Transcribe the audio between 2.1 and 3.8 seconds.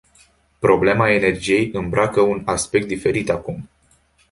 un aspect diferit acum.